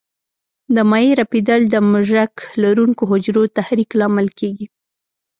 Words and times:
د 0.75 0.77
مایع 0.91 1.11
رپېدل 1.21 1.61
د 1.69 1.75
مژک 1.91 2.33
لرونکو 2.63 3.03
حجرو 3.11 3.43
تحریک 3.57 3.89
لامل 3.99 4.27
کېږي. 4.39 4.65